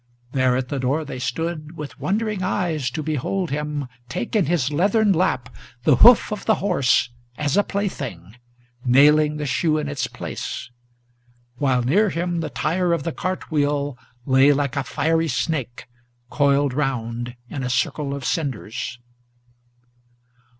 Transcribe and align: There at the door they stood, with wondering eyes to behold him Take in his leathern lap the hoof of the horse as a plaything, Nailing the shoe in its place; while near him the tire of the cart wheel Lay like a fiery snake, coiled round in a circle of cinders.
There 0.31 0.57
at 0.57 0.69
the 0.69 0.79
door 0.79 1.05
they 1.05 1.19
stood, 1.19 1.77
with 1.77 1.99
wondering 1.99 2.41
eyes 2.41 2.89
to 2.89 3.03
behold 3.03 3.51
him 3.51 3.87
Take 4.09 4.35
in 4.35 4.47
his 4.47 4.71
leathern 4.71 5.13
lap 5.13 5.55
the 5.83 5.97
hoof 5.97 6.31
of 6.31 6.43
the 6.47 6.55
horse 6.55 7.11
as 7.37 7.55
a 7.55 7.61
plaything, 7.63 8.35
Nailing 8.83 9.37
the 9.37 9.45
shoe 9.45 9.77
in 9.77 9.87
its 9.87 10.07
place; 10.07 10.71
while 11.59 11.83
near 11.83 12.09
him 12.09 12.39
the 12.39 12.49
tire 12.49 12.93
of 12.93 13.03
the 13.03 13.11
cart 13.13 13.51
wheel 13.51 13.95
Lay 14.25 14.51
like 14.51 14.75
a 14.75 14.83
fiery 14.83 15.27
snake, 15.27 15.85
coiled 16.31 16.73
round 16.73 17.35
in 17.47 17.61
a 17.61 17.69
circle 17.69 18.15
of 18.15 18.25
cinders. 18.25 18.97